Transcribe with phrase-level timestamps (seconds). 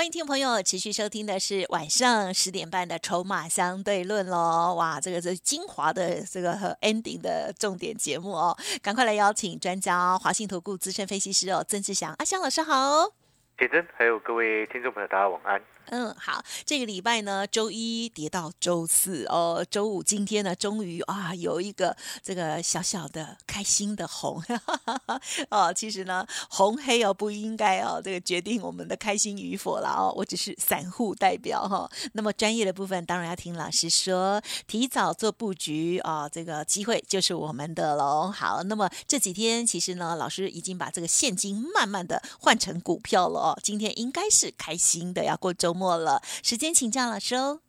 [0.00, 4.74] 欢迎听众朋友持续收听的是晚上十点半的《筹码相对论》喽！
[4.74, 12.14] 哇，这个是精华的这个 ending 的重点节目哦，赶快来邀请专家华信投顾资深分析师哦，曾志祥。
[12.16, 13.12] 阿香老师好，
[13.60, 15.60] 铁真还有各位听众朋友大家晚安。
[15.90, 25.20] 嗯，好，这个礼拜呢，周一跌到周四哦，周五今天呢，终于啊有一个这个小小的开心的红哈哈哈
[25.50, 31.90] 哦，其实呢，红黑哦不应该哦，这个决定我们的开心与否了哦，我只是散户代表哈。
[32.12, 38.30] 那么专业的部分当然要听老师说，提早做布局啊，这个机会就是我们的喽。
[38.30, 45.96] 好，那么这几天其实呢，老师已经把这个现金慢慢的换成股票了哦，今天应该是开心的，要过周末。
[45.96, 47.60] 了，时间请教老师哦。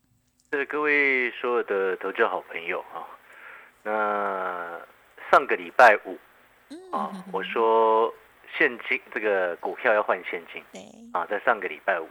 [0.51, 3.07] 是各位所有的投资好朋友啊，
[3.83, 4.79] 那
[5.31, 6.17] 上个礼拜五
[6.91, 8.13] 啊，我说
[8.57, 10.81] 现金这个股票要换现金，对
[11.13, 12.07] 啊，在上个礼拜五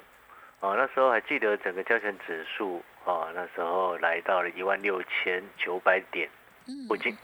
[0.59, 6.29] 啊，那时候还记得整个交钱指数啊，那时候来到了一万六千九百点
[6.89, 7.17] 附近。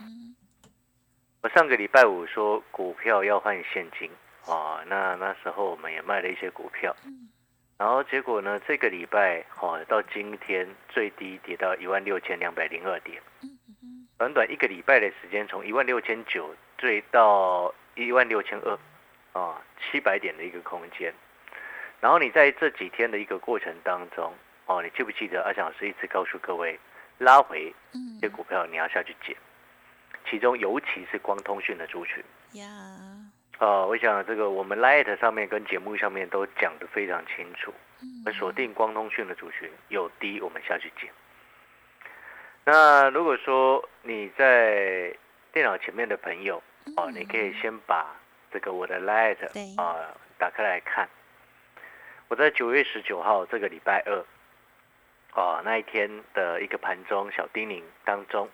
[1.41, 4.09] 我上个礼拜五说股票要换现金
[4.47, 6.95] 啊，那那时候我们也卖了一些股票。
[7.77, 8.59] 然后结果呢？
[8.67, 13.21] 这个礼拜哦，到今天最低跌到一万六千两百零二点，
[14.17, 21.13] 短短一个礼拜的时间，从一万六千九坠到一万六千二，啊，七百点的一个空间。
[22.01, 24.33] 然后你在这几天的一个过程当中，
[24.65, 26.79] 哦，你记不记得阿翔老师一直告诉各位，
[27.19, 27.71] 拉回
[28.19, 29.37] 这股票你要下去捡，
[30.27, 32.23] 其中尤其是光通讯的族群。
[33.57, 37.73] 啊，我想这个我们 Light 上面跟节目上面都讲得非常清楚，
[38.25, 41.09] 我锁定光通讯的族群有低，我们下去捡。
[42.63, 45.11] 那如果说你在
[45.51, 46.61] 电脑前面的朋友，
[46.97, 48.15] 哦，你可以先把
[48.51, 49.37] 这个我的 Light
[49.81, 51.09] 啊打开来看。
[52.27, 54.23] 我在九月十九号这个礼拜二，
[55.33, 58.47] 哦那一天的一个盘中小叮咛当中，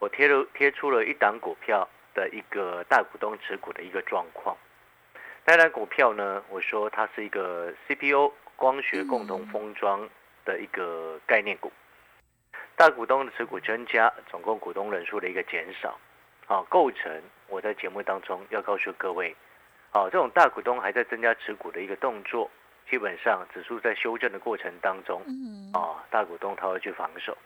[0.00, 1.88] 我贴了贴出了一档股票。
[2.14, 4.56] 的一个大股东持股的一个状况，
[5.44, 6.42] 那单股票呢？
[6.48, 10.08] 我说它是一个 CPU 光学共同封装
[10.44, 11.72] 的一个概念股，
[12.76, 15.98] 大股东的持股增加，总共股东人数的一个减少，
[16.46, 19.34] 啊，构成我在节目当中要告诉各位，
[19.92, 22.50] 啊，这种大股东还在增加持股的一个动作，
[22.90, 25.22] 基本上指数在修正的过程当中，
[25.72, 27.36] 啊，大股东他会去防守。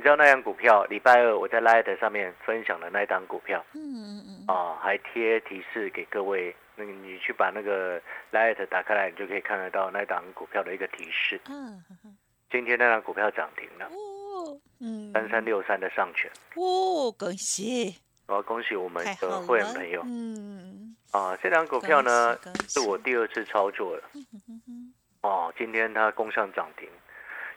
[0.00, 0.82] 你知道那张股票？
[0.86, 8.00] 礼拜二我在 Light 上面分享的那张股票，嗯嗯嗯，啊，还贴提示给各位，那个你去把那个
[8.32, 11.38] Light 打开来，你就可以看得到那档股票的一个提示。
[11.50, 11.84] 嗯，
[12.50, 17.94] 今天那张股票涨停了，哦，嗯，三三六三的上权，哦，恭喜！
[18.26, 22.38] 我要恭喜我们的会员朋友，嗯，啊，这张股票呢
[22.70, 24.02] 是我第二次操作了，
[25.20, 26.88] 哦，今天它攻上涨停。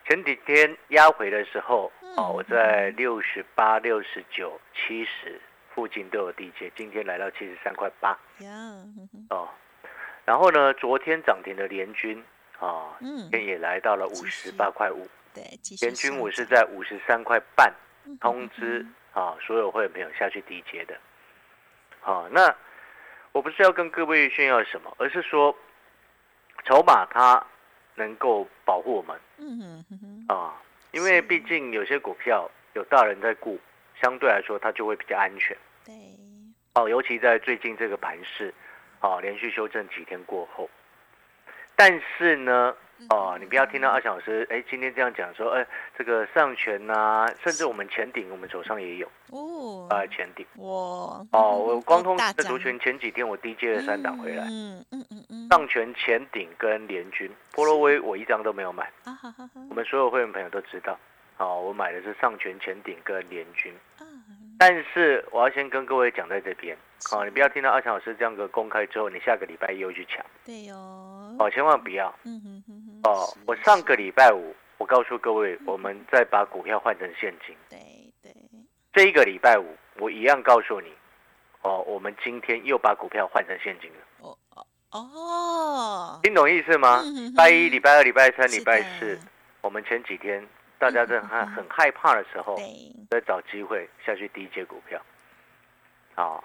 [0.06, 5.40] 前几天压回的时候，哦，我在六十八、六十九、七十
[5.74, 8.18] 附近都有低接，今天来到七十三块八。
[9.30, 9.50] 哦，
[10.26, 12.24] 然后呢，昨天涨停的联军，
[12.60, 15.08] 啊，今天也来到了五十八块五。
[15.34, 15.44] 对，
[15.82, 17.74] 联军我是在五十三块半
[18.20, 20.96] 通知啊，所有会员朋友下去低接的。
[22.00, 22.56] 好，那
[23.32, 25.56] 我不是要跟各位炫耀什么，而是说
[26.66, 27.44] 筹码它。
[27.96, 30.60] 能够保护我们，嗯哼啊，
[30.94, 33.60] 因为毕竟有些股票有大人在顾，
[34.02, 35.58] 相对来说它就会比较安全。
[35.86, 35.94] 对，
[36.76, 38.54] 哦，尤其在最近这个盘势，
[39.02, 40.70] 啊，连续修正几天过后，
[41.76, 42.74] 但是呢。
[43.10, 45.68] 哦，你不要听到阿小老师哎，今天这样讲说，哎，
[45.98, 49.08] 这个上权呐，甚至我们前顶，我们手上也有。
[49.32, 50.46] 哦，啊，前顶。
[50.56, 58.90] 哇，哦，我光通的族群前几天我低接了三档回来，嗯嗯嗯嗯，上权前顶跟联军，波罗威我一张都没有买，
[59.70, 60.98] 我们所有会员朋友都知道，
[61.38, 63.74] 哦，我买的是上权前顶跟联军，
[64.58, 66.78] 但是我要先跟各位讲在这边，
[67.12, 72.83] 哦，你不要听到阿强老师这样个公开之后，你下个礼拜又去抢，对哦，哦，千万不要，嗯哼哼。
[73.04, 77.56] 哦，我上个礼拜五，我告诉各位，我们再把股票换成现金。
[77.70, 77.78] 对
[78.22, 78.34] 对，
[78.94, 80.92] 这一个礼拜五，我一样告诉你，
[81.62, 83.98] 哦，我们今天又把股票换成现金了。
[84.20, 87.02] 哦哦哦，听懂意思吗？
[87.02, 89.20] 礼拜一、礼拜二、礼拜三、礼拜四，
[89.62, 90.48] 我们前几天
[90.78, 92.56] 大家在很很害怕的时候，
[93.10, 95.02] 在找机会下去低接股票。
[96.16, 96.42] 啊，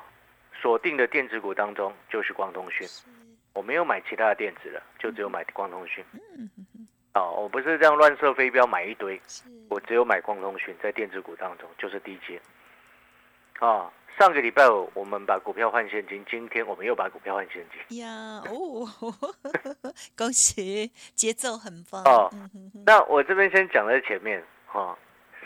[0.60, 2.88] 锁定的电子股当中就是光通讯，
[3.58, 6.04] 我没有买其他的电子了，就只有买光通讯。
[6.14, 6.48] 嗯
[7.14, 9.20] 哦，我不是这样乱射飞镖买一堆，
[9.68, 12.40] 我只有买光通讯，在电子股当中就是低阶。
[13.58, 17.98] 啊，上个礼拜五我们把股票换现金，今天我们又把股票换现金。
[17.98, 18.86] 呀哦，
[20.16, 22.04] 恭喜，节奏很棒。
[22.04, 22.30] 哦，
[22.86, 24.96] 那我这边先讲在前面哈，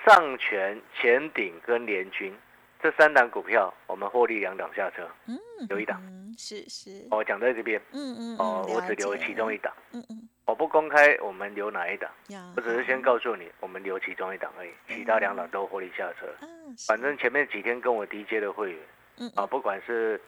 [0.04, 2.36] 上权、前顶跟联军
[2.82, 5.38] 这三档股票，我们获利两档下车，嗯，
[5.68, 6.02] 有一档。
[6.36, 10.28] 是是，我讲在这边，嗯嗯，哦，我只留其中一档，嗯嗯。
[10.44, 12.10] 我不公开我们留哪一档，
[12.56, 16.26] 我只是先告诉你，我们留其中一档而已，其他两档都获利下车。
[16.40, 18.80] 嗯反正前面几天跟我低阶的会员，
[19.18, 20.20] 嗯啊，不管是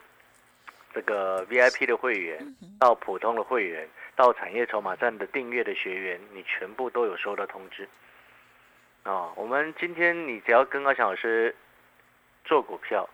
[0.93, 7.89] 这个 VIP 的会员，到普通的会员，到产业筹码站的订阅的学员，你全部都有收到通知。
[9.03, 11.55] 啊，我们今天你只要跟阿强老师
[12.44, 13.08] 做股票，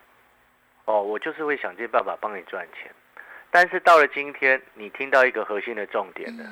[0.84, 2.90] 哦，我就是会想尽办法帮你赚钱。
[3.50, 6.44] 但是到了今天，你听到一个核心的重点了。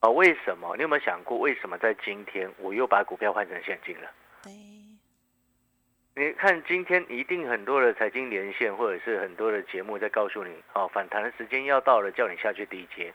[0.00, 0.76] 哦，为什么？
[0.76, 4.10] 你有没有想过，为什么在今天我又把股票换成现金了？
[4.42, 4.52] 对。
[6.16, 13.12] 你看，今天一定很多的财经连线，或者是很多的节目在告诉你，哦，反弹的时间要到了，叫你下去低接。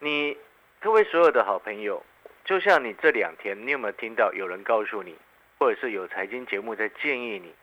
[0.00, 0.36] 你
[0.80, 2.04] 各位所有的好朋友，
[2.44, 5.16] 就像你这两天，你有没有听到有人告诉你，
[5.58, 7.54] 或者是有财经节目在建议你，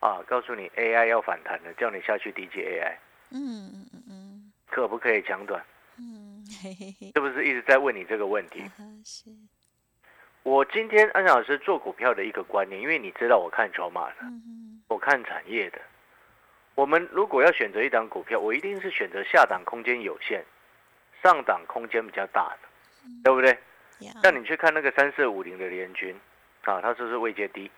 [0.00, 2.96] 啊，告诉你 AI 要反弹了，叫你下去低接 AI？
[3.30, 4.52] 嗯嗯嗯嗯。
[4.70, 5.64] 可不可以讲短？
[7.12, 8.64] 是不是一直在问你这个问题？
[9.04, 9.30] 是。
[10.42, 14.16] 我今天安老师做股票的一个观念，因为你知道我看筹码的，
[14.88, 15.80] 我看产业的。
[16.74, 20.44] 我们如果要选择一档股票，我一定是选择下档空间有限，
[21.22, 22.68] 上档空间比较大的，
[23.22, 23.56] 对不对？
[24.22, 26.14] 像你去看那个三四五零的联军
[26.64, 27.70] 啊，它是不是位阶低？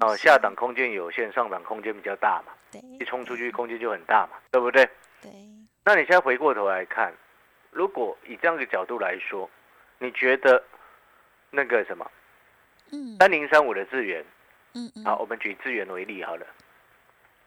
[0.00, 2.52] 哦，下档空间有限，上档空间比较大嘛。
[2.98, 4.84] 一冲出去空间就很大嘛，对不对？
[5.22, 5.30] 对。
[5.84, 7.12] 那你现在回过头来看。
[7.70, 9.50] 如果以这样的角度来说，
[9.98, 10.62] 你觉得
[11.50, 12.08] 那个什么，
[12.92, 14.24] 嗯，三零三五的资源，
[14.74, 16.46] 嗯嗯，好，我们举资源为例好了，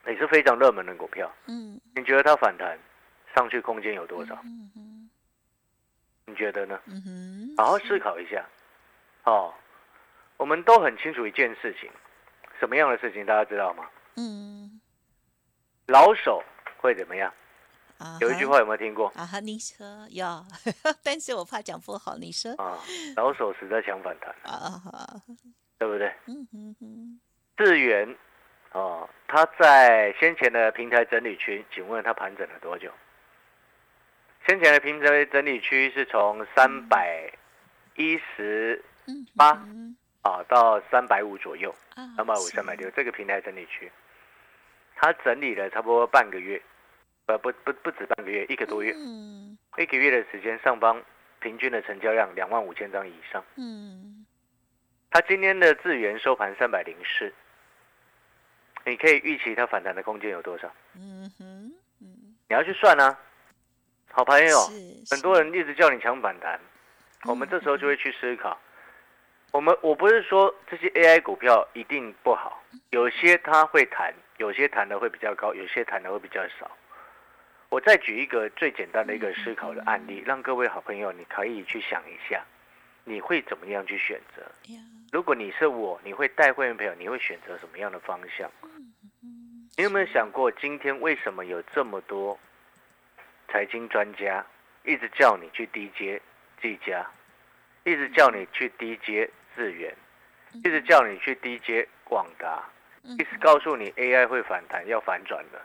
[0.06, 2.78] 也是非常热门的股票，嗯，你觉得它反弹
[3.34, 4.36] 上去空间有多少？
[4.44, 5.10] 嗯嗯，
[6.26, 6.78] 你觉得呢？
[6.88, 8.46] 嗯哼，好好思考一下，
[9.24, 9.54] 哦，
[10.38, 11.90] 我们都很清楚一件事情，
[12.60, 13.90] 什么样的事情大家知道吗？
[14.16, 14.80] 嗯，
[15.88, 16.44] 老手
[16.78, 17.32] 会怎么样？
[18.22, 19.08] 有一句话有没有听过？
[19.16, 20.26] 啊哈，你说有，
[21.04, 22.16] 但是我怕讲不好。
[22.18, 22.78] 你说啊，
[23.16, 24.80] 老手实在想反弹啊，
[25.80, 26.08] 对不对？
[26.28, 27.20] 嗯嗯嗯。
[27.58, 28.16] 智源
[28.74, 32.92] 哦，他在先前的平台整理区，请问他盘整了多久？
[34.48, 37.32] 先前的平台整理区是从三百
[37.96, 38.86] 一十
[39.36, 39.54] 八
[40.28, 41.74] 啊到三百五左右，
[42.16, 43.92] 三百五、三百六这个平台整理区，
[44.96, 46.62] 它整理了差不多半个月。
[47.28, 51.04] 呃，不不不止半个月，一个多月，嗯，一个月的时间，上方
[51.42, 54.26] 平均的成交量两万五千张以上，嗯，
[55.12, 57.34] 它今天的资源收盘三百零四，
[58.86, 60.72] 你可以预期它反弹的空间有多少？
[60.96, 63.20] 嗯哼，嗯，你要去算啊，
[64.10, 64.58] 好朋友，
[65.12, 66.58] 很多人一直叫你抢反弹，
[67.26, 68.58] 我们这时候就会去思考，
[69.58, 72.62] 我们我不是说这些 AI 股票一定不好，
[72.92, 76.70] 有些它会弹，有些弹的会比较高，有些弹的会比较少。
[77.70, 82.46] 我再举一个最简单的一个思考的案例，让各位好朋友你可以去想一下，
[83.04, 84.44] 你会怎么样去选择？
[85.12, 88.48] 如果你是我，你会带会员朋友，你会选择什么样的方向？
[89.76, 92.38] 你有没有想过，今天为什么有这么多
[93.48, 94.46] 财经专家
[94.84, 96.22] 一直叫你去低阶
[96.62, 97.04] 技家，
[97.86, 99.92] 一直叫你去低阶智源，
[100.54, 102.64] 一直叫你去低阶广达，
[103.02, 105.60] 一直告诉你 AI 会反弹，要反转的？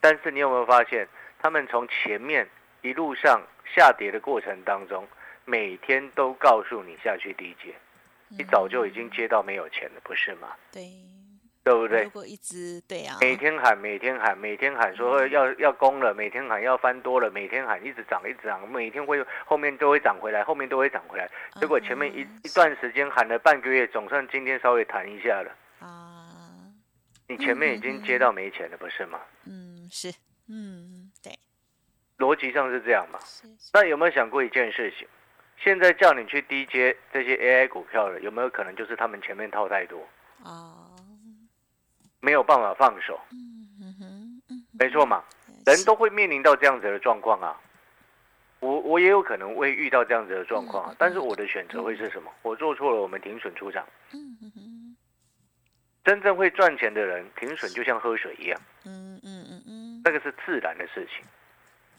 [0.00, 1.08] 但是你有没有发现，
[1.40, 2.48] 他们从前面
[2.82, 3.42] 一路上
[3.74, 5.06] 下跌的过程当中，
[5.44, 7.74] 每天都告诉你下去低接，
[8.28, 10.54] 你早就已经接到没有钱了，不是吗？
[10.70, 10.88] 对，
[11.68, 12.02] 对不对？
[12.04, 21.28] 如果一直对啊，每天喊，每天喊，每天喊说要要攻了，每天喊要翻多了，每天喊一直涨，一直涨，每天会后面都会涨回来，后面都会涨回来。
[21.60, 26.32] 结果前面一一段时间喊了半个月，总算今天稍微弹一下了啊，
[27.28, 29.20] 你前面已经接到没钱了，不是吗？
[29.46, 29.86] 嗯。
[29.90, 30.10] 是，
[30.48, 31.32] 嗯，对，
[32.18, 33.18] 逻辑上是这样嘛？
[33.74, 35.06] 那有没有想过一件事情？
[35.58, 40.06] 现在叫你去低接这些 AI 股票了，有没有可能就是他们前面套太多
[40.42, 40.87] 啊？
[42.20, 43.18] 没有办法放手，
[44.78, 45.22] 没错嘛，
[45.66, 47.56] 人都会面临到这样子的状况啊。
[48.60, 52.30] 我我也有可能会遇到这样子的状况啊，但是我的选择会是什么？
[52.42, 53.86] 我做错了，我们停损出场。
[56.04, 61.24] 真正会赚钱的人，停损就像喝水一样，嗯嗯嗯嗯，那个是自然的事情。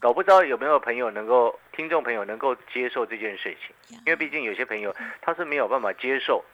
[0.00, 6.44] 搞不知道有没有朋友能够，听众朋友能够接受这件事情，因为毕竟有些朋友他是没有办法接受，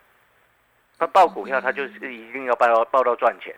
[0.98, 3.54] 他报股票他就是一定要报到报到赚钱，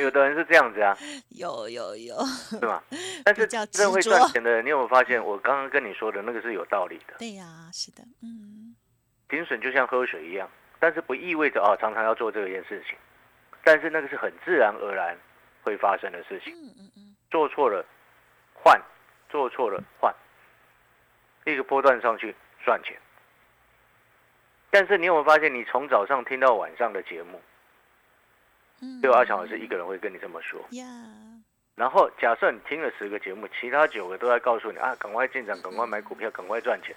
[0.00, 0.96] 有的人是这样子啊，
[1.30, 2.16] 有有有，
[2.60, 2.82] 对吧？
[3.24, 7.14] 但是真正会赚钱的人，你有没有发现我刚刚跟你说的那个是有道理的？
[7.18, 8.76] 对呀，是的，嗯
[9.28, 12.96] 停损就像喝水一样，但是不意味着哦常常要做这件事情，
[13.64, 15.18] 但是那个是很自然而然
[15.62, 16.52] 会发生的事情。
[16.54, 17.84] 嗯嗯嗯，做错了
[18.54, 18.80] 换，
[19.28, 20.14] 做错了换，
[21.44, 22.32] 一个波段上去
[22.64, 22.96] 赚钱。
[24.70, 27.40] 但是你有没有发现，你从早上听到晚上的节目，
[28.80, 30.60] 嗯只有阿强老师一个人会跟你这么说。
[31.74, 36.96] 然后假设你听了十个节目，其他九个都在告诉你啊，赶快进场，赶快买股票，赶快赚钱，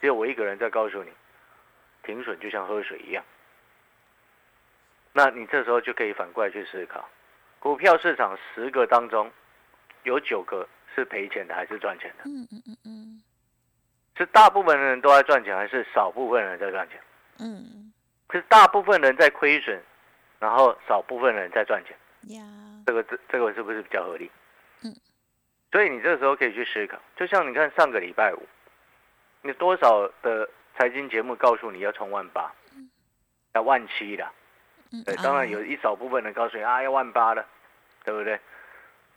[0.00, 1.10] 只有我一个人在告诉你，
[2.02, 3.22] 停损就像喝水一样。
[5.12, 7.06] 那你这时候就可以反过来去思考，
[7.58, 9.30] 股票市场十个当中，
[10.02, 12.24] 有九个是赔钱的还是赚钱的？
[12.24, 13.22] 嗯嗯嗯嗯
[14.16, 17.00] 是大部分人都在赚钱，还是少部分人在赚钱？
[17.38, 17.92] 嗯
[18.32, 19.80] 是大部分人在亏损，
[20.40, 21.96] 然后少部分人在赚钱。
[22.36, 22.42] 呀，
[22.84, 24.30] 这个这这个是不是比较合理？
[24.82, 24.92] 嗯，
[25.70, 28.42] 所以你这个时候可以去思考，就像你看上个礼拜五，
[29.42, 32.52] 你多少的财经节目告诉你要冲万八，
[33.54, 34.28] 要万七的，
[34.92, 37.46] 嗯对，当然有一少部分人告诉你啊要万八的，
[38.04, 38.38] 对不对？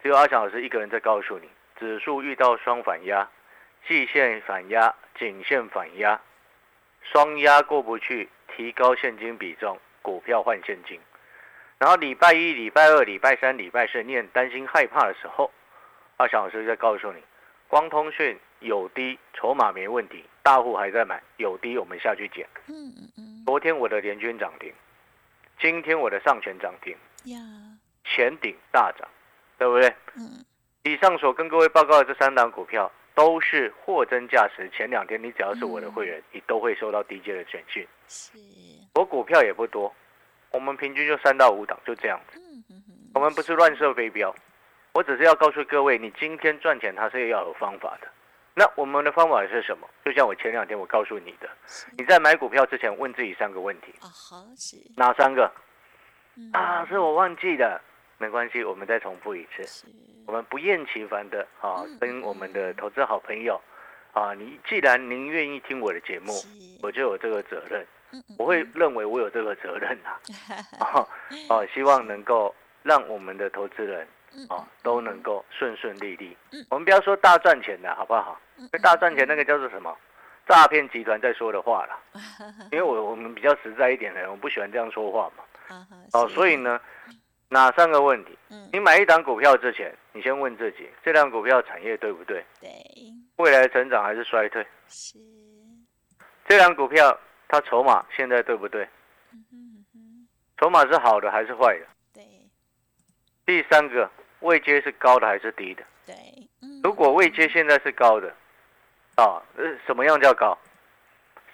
[0.03, 3.27] 只有阿强老师一个人在告诉你，指数遇到双反压，
[3.88, 6.19] 季线反压、颈线反压，
[7.01, 11.00] 双压过不去，提高现金比重，股票换现金。
[11.77, 15.50] 然后礼拜一、礼拜二、礼拜三、礼拜四，你很担心害怕的时候，
[16.17, 17.24] 阿翔老师在告诉你，
[17.67, 22.45] 光通讯有低，筹码没问题，大户还在买，有低我们下去捡。
[22.67, 24.74] 嗯嗯嗯昨天我的联军涨停，
[25.59, 26.95] 今天我的上权涨停，
[27.25, 27.39] 呀，
[28.03, 29.07] 前顶大涨，
[29.57, 29.89] 对不对？
[30.15, 30.45] 嗯
[30.83, 34.69] 以上所跟各位报告的这三档股票，都是货真价实。
[34.69, 37.85] 前两天你只要是我的会员，你都会收到 DJ 的简讯。
[38.07, 38.38] 是，
[38.95, 39.93] 我股票也不多，
[40.51, 42.39] 我们平均就三到五档，就这样子。
[42.39, 44.33] 嗯嗯嗯我们不是乱射飞镖，
[44.93, 48.07] 我只是要告诉各位，你今天赚钱它是要有方法的。
[48.53, 49.85] 那我们的方法是什么？
[50.05, 51.49] 就像我前两天我告诉你的，
[51.97, 55.51] 你在买股票之前问自己三个问题，啊好是哪三个
[56.38, 56.85] 嗯啊？
[56.85, 57.81] 是我忘记的，
[58.19, 59.88] 没关系，我们再重复一次。
[60.27, 63.59] 我们不厌其烦的啊嗯，跟我们的投资好朋友
[64.13, 66.33] 啊，你既然您愿意听我的节目，
[66.83, 67.88] 我就有这个责任，
[68.38, 70.09] 我会认为我有这个责任呐、
[70.85, 71.07] 啊，
[71.49, 76.63] 啊，希望能够让我们的投资人嗯啊都能够顺顺利利嗯。
[76.69, 78.39] 我们不要说大赚钱的好不好？
[78.57, 79.95] 嗯因为大赚钱那个叫做什么？
[80.45, 81.99] 诈骗集团在说的话了。
[82.71, 85.43] 因为我我们比较实在一点的人，我不喜欢这样说话嘛。
[86.13, 86.79] 哦，所以呢，
[87.50, 88.38] 哪三个问题？
[88.50, 92.46] 嗯你买一档股票之前，你先问自己，这档股票产业对不对？
[92.62, 92.70] 对
[93.38, 94.65] 未来成长还是衰退？
[94.88, 95.18] 是
[96.48, 98.84] 这档股票它筹码现在对不对？
[99.34, 100.27] 嗯哼嗯哼
[100.58, 101.86] 筹码是好的还是坏的？
[102.13, 102.24] 对
[103.46, 104.10] 第三个，
[104.41, 105.84] 位阶是高的还是低的？
[106.06, 106.15] 对
[106.62, 108.29] 嗯如果位阶现在是高的，
[109.15, 110.56] 啊，呃，什么样叫高？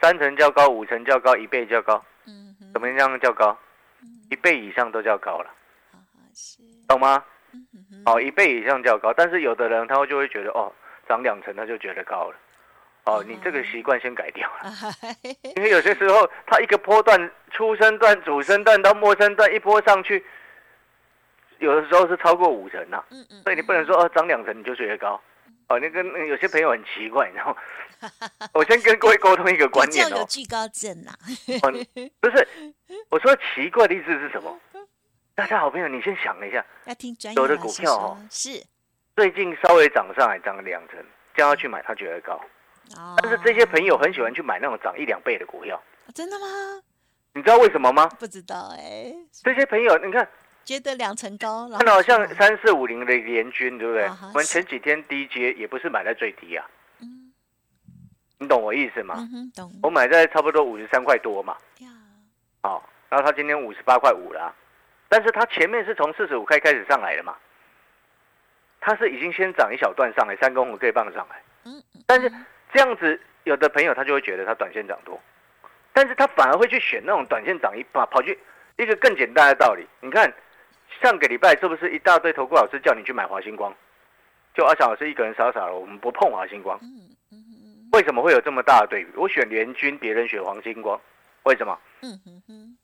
[0.02, 3.58] 三成较高，五成较高，一倍较高，嗯哼怎么样叫高？
[4.02, 5.50] 嗯一倍以上都叫高了，
[6.36, 7.24] 是懂吗？
[7.54, 10.72] 嗯哼哼哦，一倍以上较高，但是有的人他会就会觉得哦，
[11.08, 12.36] 涨两成他就觉得高了。
[13.06, 14.70] 哦，你这个习惯先改掉了，
[15.56, 20.26] 因为有些时候它一个波段，初升段、主升段到末升段一波上去，
[21.60, 25.22] 有的时候是超过五成呐、嗯嗯所以你不能说哦涨两成你就觉得高。
[25.68, 27.56] 哦，那个那个有些朋友很奇怪，然后
[28.54, 31.12] 我先跟各位沟通一个观念哦，较有惧高症呐
[31.64, 31.72] 哦
[32.20, 32.48] 不是，
[33.10, 34.60] 我说奇怪的意思是什么？
[35.36, 38.52] 大家好朋友，你先想一下，要听专业有的股票哦是。
[39.18, 40.98] 最近稍微涨上来，涨了两成，
[41.36, 42.40] 叫他去买，他觉得高。
[42.96, 43.20] 哦。
[43.22, 45.78] 但是这些朋友很喜欢去买那种涨一两倍的股票，
[46.14, 46.46] 真的吗？
[47.34, 48.08] 你知道为什么吗？
[48.18, 49.14] 不知道哎，
[49.44, 50.26] 这些朋友，你看
[50.64, 52.40] 觉得两成高，然看到像后去买。
[52.40, 54.06] 三四五零的联军，对不对？
[54.06, 56.66] 啊我们前几天低阶也不是买在最低啊，
[57.02, 57.34] 嗯。
[58.40, 59.28] 你懂我意思吗？
[59.84, 61.90] 我买在差不多五十三块多嘛，呀。
[62.64, 64.56] 好、然后他今天五十八块五了啊，
[65.16, 67.38] 但是他前面是从四十五块开始上来的嘛，
[68.82, 71.42] 他是已经先涨一小段上来，三公红 K 棒上来，
[72.06, 72.30] 但是
[72.74, 75.18] 这样子有的朋友他就会觉得他短线涨多，
[75.94, 78.38] 但是他反而会去选那种短线涨一把跑去
[78.76, 80.30] 一个更简单的道理，你看
[81.02, 83.74] 上个礼拜是不是一大堆投顾老师叫你去买华星光，
[84.54, 86.78] 就阿翔老师一个人傻傻的，我们不碰华星光，
[87.94, 89.12] 为什么会有这么大的对比？
[89.16, 91.00] 我选联军，别人选黄星光，
[91.44, 91.80] 为什么？
[92.02, 92.78] 嗯哼哼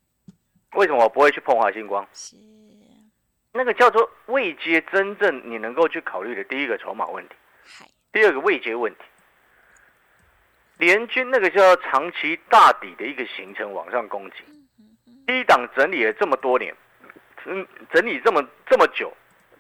[0.74, 2.08] 为什么我不会去碰华星光？
[2.14, 2.36] 是，
[3.52, 7.36] 那个叫做未接真正你能够去考虑的第一个筹码问题，
[8.12, 9.00] 第二个未接问题。
[10.78, 14.38] 联军那个叫长期大底的一个形成往上攻击，
[15.28, 16.76] 低档整理了这么多年，
[17.46, 19.14] 嗯，整理这么这么久，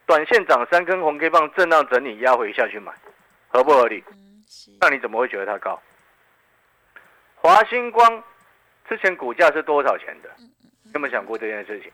[0.08, 2.92] 短线涨三根红 K 棒，震荡整理压回下去买，
[3.50, 4.04] 合不合理？
[4.80, 5.80] 那你怎么会觉得它高？
[7.36, 8.24] 华星光
[8.90, 10.30] 之前股价是多少钱的？
[10.94, 11.92] 有没有想过这件事情？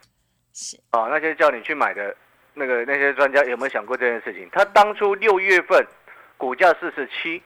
[0.53, 2.15] 是，啊，那些叫你去买的
[2.53, 4.49] 那个那些专家有没有想过这件事情？
[4.51, 5.85] 他当初六月份
[6.35, 7.41] 股价四十七，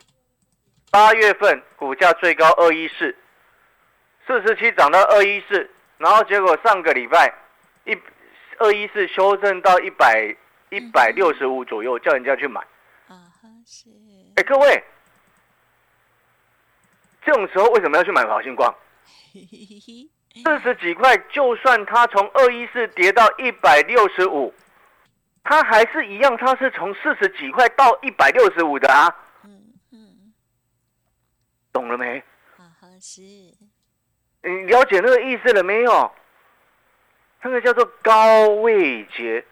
[0.90, 3.16] 八月份股价最高二一四，
[4.26, 7.34] 四十七涨到二一四，然后结果上个礼拜
[7.86, 7.98] 一
[8.60, 10.34] 二一四修正到一百
[10.70, 12.62] 一百六十五左右，叫人家去买。
[13.08, 13.90] 啊哈，是，
[14.38, 14.84] 哎，各位，
[17.26, 18.74] 这种时候为什么要去买华星光？
[20.34, 24.54] 四十几块，就算它从二一四跌到一百六十五，
[25.44, 30.34] 它还是一样，它是从四十几块到一百六十五的啊，嗯嗯，
[31.74, 32.20] 懂了没？
[32.58, 36.12] 啊哈，是，你了解那个意思了没有？
[37.44, 39.44] 那个叫做高位阶，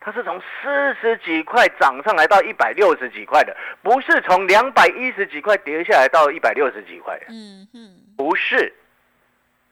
[0.00, 8.72] 它是从四十几块涨上来到一百六十几块的，不是从两百一十几块跌下来到一百六十几块的，嗯哼，不是。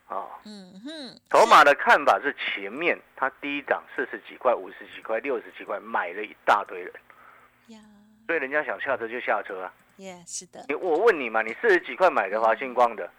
[0.06, 6.92] 啊、嗯哼，筹码的看法是前面它低档四十几块、五十几块、六十几块买了一大堆人，
[7.68, 7.80] 呀，
[8.26, 9.72] 所以人家想下车就下车啊。
[9.96, 13.10] 耶，是的，你我问你嘛，你四十几块买的华星光的，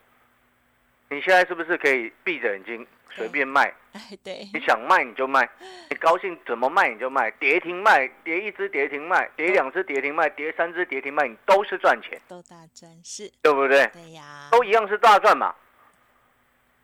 [1.10, 3.74] 你现在是不是可以闭着眼睛随便卖？
[3.92, 5.50] 哎，对，你想卖你就卖，
[5.90, 13.86] 你高兴怎么卖你就卖，跌停卖，跌一只跌停卖，跌两只跌停卖，跌三只跌停卖，你都是赚钱，都大赚，是，对不对？
[13.88, 15.54] 对呀，都一样是大赚嘛。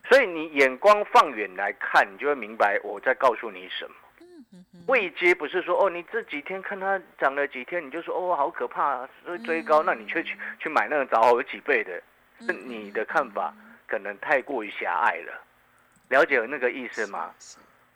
[0.09, 3.95] 所以你眼光放远来看，你就会明白我在告诉你什么。
[4.87, 12.01] 未接不是说哦，你这几天看它涨了几天，你就说哦好可怕、啊，追追高，那你却去去买那个涨好几倍的，
[12.39, 13.53] 是你的看法
[13.87, 15.41] 可能太过于狭隘了。
[16.09, 17.33] 了解那个意思吗？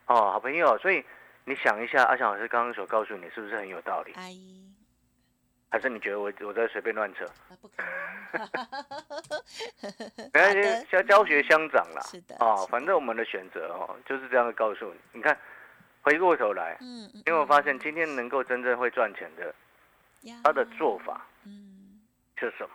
[0.05, 1.03] 哦，好朋友，所以
[1.45, 4.13] 你想一下，阿翔老师刚刚所告诉你是不是很有道理？
[5.69, 7.25] 还是你觉得我我在随便乱扯？
[7.25, 7.83] 啊，不可
[8.33, 12.01] 能， 没关系教教学相长啦。
[12.03, 14.99] 是的哦是，的反正我们的选择哦就是这样的告诉你。
[15.13, 15.37] 你看，
[16.01, 19.53] 回过头来，嗯，嗯你有没有发现今天能够真正会赚钱的，
[20.43, 21.99] 他的做法嗯
[22.37, 22.69] 是什么？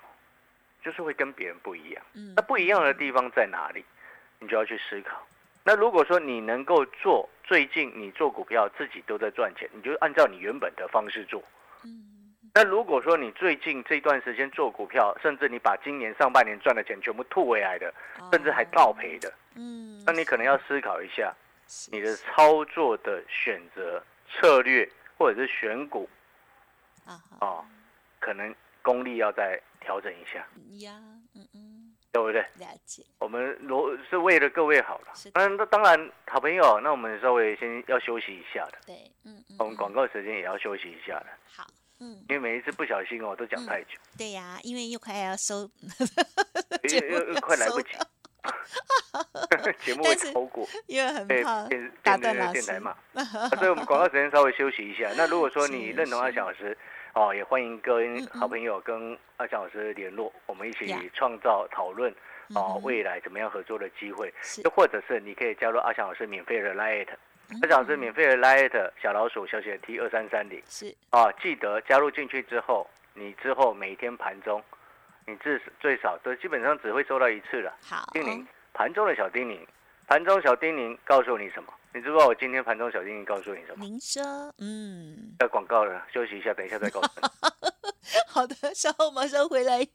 [0.85, 2.02] 就是会跟别人不一样。
[2.14, 3.85] 嗯，那不一样的地方在哪里？
[4.38, 5.24] 你就要去思考。
[5.64, 11.40] 那如果说你能够做，最近你做股票自己都在赚钱，你就按照你原本的方式做。
[11.85, 12.12] 嗯，
[12.54, 17.92] 那如果说你最近这段时间做股票，甚至你把今年上半年赚的钱全部吐回来的，
[18.30, 21.34] 甚至还倒赔的，嗯，那你可能要思考一下
[21.90, 24.86] 你的操作的选择策略，
[25.16, 26.08] 或者是选股
[27.06, 27.64] 啊
[28.20, 30.46] 可能功力要再调整一下，
[30.84, 30.92] 呀，
[31.34, 32.42] 嗯嗯，对不对？
[32.58, 35.12] 了解，我们罗是为了各位好了。
[35.14, 35.30] 是。
[35.30, 35.40] 的。
[35.40, 41.66] 嗯，那当然，好朋友，那我们稍微先要休息一下的，对，嗯嗯，我们广告时间也要休息一下的，好，
[42.02, 45.70] 嗯，因为每一次不小心哦，都讲太久，对呀，因为又快要收，
[46.82, 47.90] 因 为又 又快来不及，
[49.86, 52.60] 节目会超过，因为很被怕电打电那断老师。
[52.60, 55.12] 个电台骂，啊所以我们广告时间稍微休息一下。
[55.16, 55.92] 那如果说你是。
[55.92, 56.76] 认同阿是翔老师，
[57.14, 60.98] 哦，也欢迎跟好朋友跟阿翔老师联络，我们一起呀。
[61.14, 62.10] 创造讨论
[62.56, 64.34] 哦嗯未来怎么样合作的机会。
[64.64, 67.14] 又或者是你可以加入阿翔老师免费的 Lite，
[67.52, 74.62] 嗯阿翔老师免费的 Lite 小老鼠小写 T 二三三零是啊，记得加入进去之后，你之后每天盘中，
[75.26, 77.72] 你至最少都基本上只会收到一次了。
[77.82, 79.58] 好，叮咛，盘中的小叮咛，
[80.06, 81.72] 盘中小叮咛告诉你什么？
[81.94, 83.84] 你知不知道我今天盘中小叮咛告诉你什么？
[83.84, 84.22] 您说，
[84.58, 87.28] 嗯，要广告了，休息一下，等一下再告诉你。
[88.26, 89.86] 好的，稍后马上回来。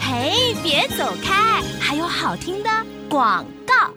[0.00, 2.70] 嘿，别走开，还有好听的
[3.10, 3.92] 广告。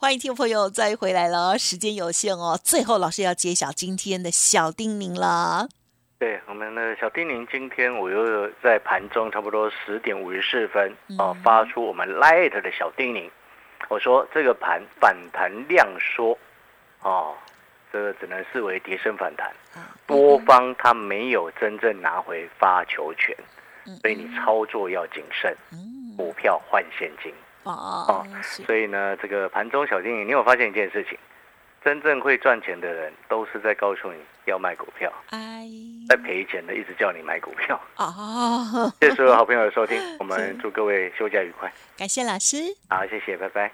[0.00, 5.66] 欢迎听众朋友再回来了，时间有限哦，最后老师要揭晓今天的小叮咛了。
[6.20, 13.28] 对，我们的小叮咛，今天我又在盘中差不多十点五十四分哦、嗯发出我们 Light 的小叮咛。
[13.88, 16.38] 我说这个盘反弹量缩
[17.02, 17.34] 哦，
[17.92, 19.48] 这个只能视为跌升反弹。
[19.74, 23.36] 啊多方它没有真正拿回发球权，
[23.84, 27.34] 嗯所以你操作要谨慎，嗯股票换现金。
[27.74, 31.18] 哦，所以呢，这个盘中小电影，你有发现一件事情？
[31.84, 35.64] 真正会赚钱的人，都是在告诉你要卖股票，哎
[36.08, 37.80] 在赔钱的一直叫你买股票。
[37.96, 41.72] 哦，谢谢所有好朋友的收听， 我们祝各位休假愉快。
[41.96, 42.56] 感谢老师。
[42.90, 43.70] 好，谢谢，拜拜。